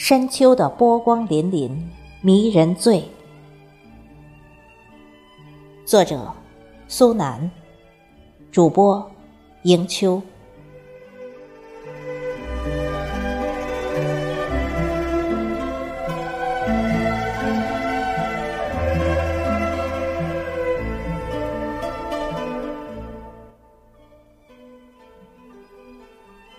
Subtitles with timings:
[0.00, 1.76] 深秋的波光粼粼，
[2.20, 3.02] 迷人醉。
[5.84, 6.32] 作者：
[6.86, 7.50] 苏南，
[8.52, 9.10] 主播：
[9.62, 10.22] 迎秋。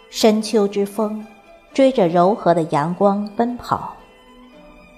[0.09, 1.25] 深秋之风。
[1.79, 3.93] 追着柔和的阳光奔跑，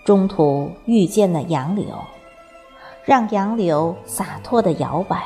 [0.04, 1.86] 中途遇见了杨柳，
[3.06, 5.20] 让杨柳洒脱的摇摆；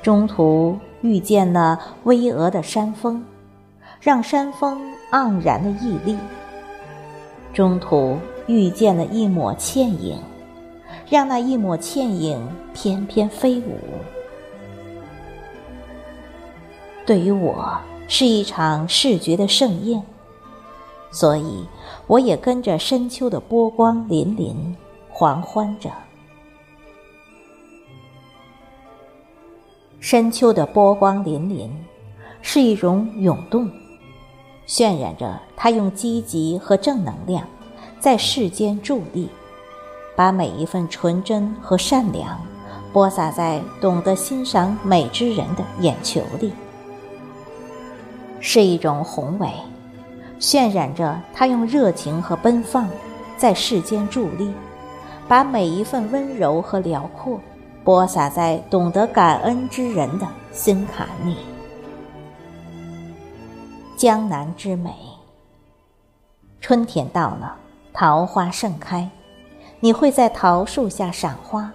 [0.00, 3.22] 中途遇见了巍峨的山峰，
[4.00, 4.80] 让山峰
[5.12, 6.16] 盎然的屹立；
[7.52, 10.18] 中途遇见了一抹倩影，
[11.10, 12.40] 让那一抹倩影
[12.72, 13.78] 翩翩飞舞。
[17.04, 17.78] 对于我。
[18.12, 20.02] 是一场视觉的盛宴，
[21.12, 21.64] 所以
[22.08, 24.52] 我也跟着深秋的波光粼粼
[25.14, 25.88] 狂欢着。
[30.00, 31.70] 深秋的波光粼粼
[32.42, 33.70] 是一种涌动，
[34.66, 37.46] 渲染着它用积极和正能量
[38.00, 39.28] 在世间伫立，
[40.16, 42.44] 把每一份纯真和善良
[42.92, 46.52] 播撒在懂得欣赏美之人的眼球里。
[48.40, 49.48] 是一种宏伟，
[50.40, 52.88] 渲染着他用热情和奔放
[53.36, 54.52] 在世间伫立，
[55.28, 57.38] 把每一份温柔和辽阔
[57.84, 61.36] 播撒在懂得感恩之人的心坎里。
[63.96, 64.90] 江南之美，
[66.60, 67.56] 春天到了，
[67.92, 69.10] 桃花盛开，
[69.80, 71.70] 你会在桃树下赏花，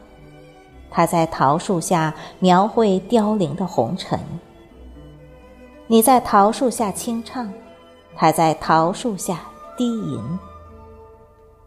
[0.90, 4.20] 他在桃树下描绘凋零的红尘。
[5.88, 7.48] 你在桃树下轻唱，
[8.16, 9.42] 他在桃树下
[9.78, 10.20] 低吟；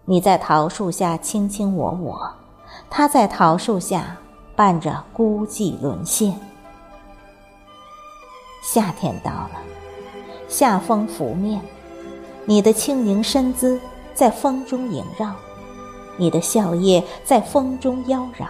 [0.05, 2.29] 你在桃树下卿卿我我，
[2.91, 4.17] 他在桃树下
[4.57, 6.35] 伴着孤寂沦陷。
[8.61, 9.53] 夏天到了，
[10.49, 11.63] 夏风拂面，
[12.45, 13.81] 你的轻盈身姿
[14.15, 15.33] 在风中萦绕，
[16.17, 18.49] 你的笑靥在风中妖娆。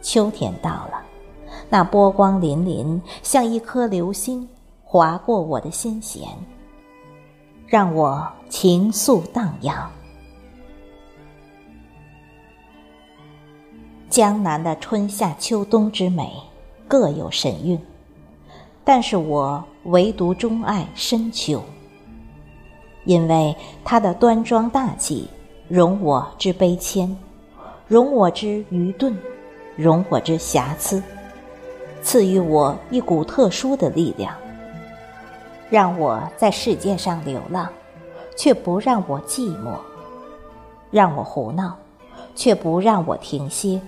[0.00, 1.03] 秋天到了。
[1.68, 4.48] 那波光粼粼，像一颗流星，
[4.82, 6.28] 划过我的心弦，
[7.66, 9.90] 让我情愫荡漾。
[14.08, 16.32] 江南的春夏秋冬之美，
[16.86, 17.76] 各有神韵，
[18.84, 21.60] 但是我唯独钟爱深秋，
[23.04, 25.28] 因为它的端庄大气，
[25.66, 27.16] 容我之悲谦，
[27.88, 29.16] 容我之愚钝，
[29.74, 31.02] 容我之瑕疵。
[32.04, 34.34] 赐予我一股特殊的力量，
[35.70, 37.66] 让我在世界上流浪，
[38.36, 39.78] 却不让我寂寞；
[40.90, 41.74] 让我胡闹，
[42.34, 43.80] 却不让我停歇；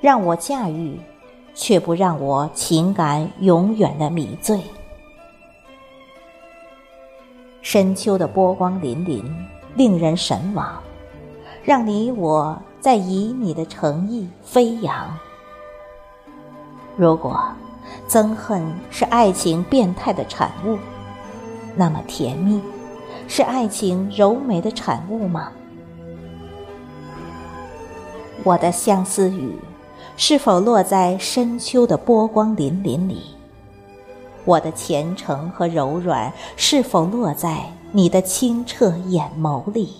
[0.00, 0.98] 让我驾驭，
[1.54, 4.60] 却不让我情感永远的迷醉。
[7.62, 9.24] 深秋的波光粼粼，
[9.74, 10.80] 令人神往，
[11.64, 15.18] 让你我在旖旎的诚意飞扬。
[16.96, 17.40] 如果
[18.08, 20.78] 憎恨是爱情变态的产物，
[21.74, 22.62] 那么甜蜜
[23.26, 25.50] 是爱情柔美的产物吗？
[28.44, 29.58] 我的相思雨
[30.16, 33.22] 是否落在深秋的波光粼粼里？
[34.44, 39.94] 我的虔诚和柔软是否落在你的清澈眼眸里？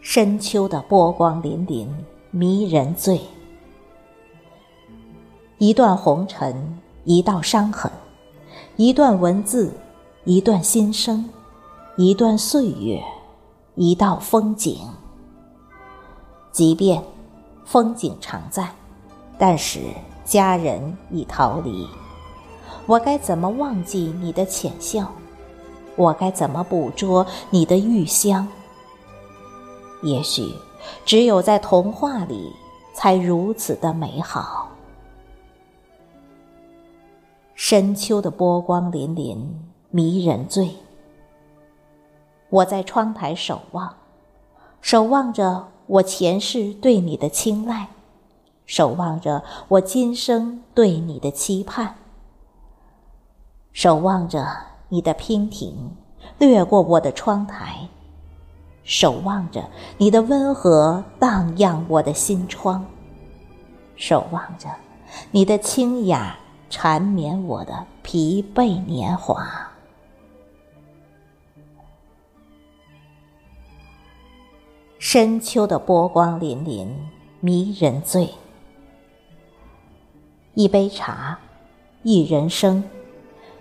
[0.00, 1.86] 深秋的波光粼粼。
[2.36, 3.20] 迷人醉，
[5.58, 7.88] 一段红尘，一道伤痕，
[8.74, 9.72] 一段文字，
[10.24, 11.30] 一段心声，
[11.96, 13.00] 一段岁月，
[13.76, 14.80] 一道风景。
[16.50, 17.00] 即便
[17.64, 18.68] 风景常在，
[19.38, 19.78] 但是
[20.24, 21.86] 家人已逃离，
[22.86, 25.08] 我该怎么忘记你的浅笑？
[25.94, 28.48] 我该怎么捕捉你的玉香？
[30.02, 30.52] 也许。
[31.04, 32.52] 只有在童话里，
[32.92, 34.70] 才如此的美好。
[37.54, 39.38] 深秋的波光粼粼，
[39.90, 40.76] 迷人醉。
[42.50, 43.94] 我在窗台守望，
[44.80, 47.88] 守望着我前世对你的青睐，
[48.66, 51.96] 守望着我今生对你的期盼，
[53.72, 54.46] 守望着
[54.88, 55.96] 你的娉婷
[56.38, 57.88] 掠过我的窗台。
[58.84, 62.86] 守望着你的温和荡漾我的心窗，
[63.96, 64.68] 守望着
[65.30, 66.38] 你的清雅
[66.68, 69.70] 缠绵我的疲惫年华。
[74.98, 76.88] 深秋的波光粼粼，
[77.40, 78.28] 迷人醉。
[80.54, 81.38] 一杯茶，
[82.02, 82.82] 一人生，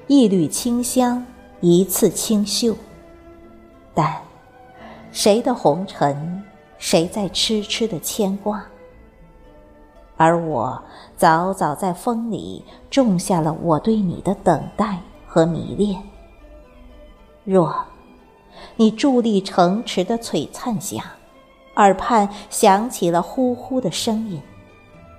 [0.08, 1.26] 一缕清香，
[1.60, 2.76] 一次清秀。
[3.94, 4.22] 但，
[5.14, 6.44] 谁的红尘，
[6.80, 8.66] 谁在痴痴的牵挂？
[10.18, 10.84] 而我
[11.16, 16.02] 早早在风里种下了我对你的等待和迷恋。
[17.44, 17.86] 若，
[18.76, 21.04] 你伫立城池的璀璨下。
[21.76, 24.42] 耳畔响起了呼呼的声音，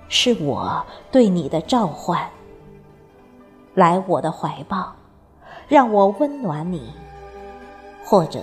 [0.09, 2.29] 是我对你的召唤。
[3.73, 4.93] 来我的怀抱，
[5.69, 6.79] 让我温暖你；
[8.05, 8.41] 或者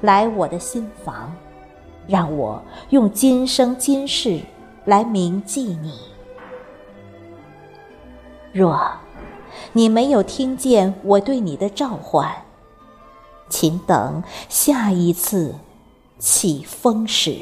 [0.00, 1.34] 来我的心房，
[2.06, 4.40] 让我用今生今世
[4.84, 5.94] 来铭记你。
[8.52, 8.90] 若
[9.72, 12.44] 你没有听见我对你的召唤，
[13.48, 15.54] 请等下一次。
[16.18, 17.38] 起风时。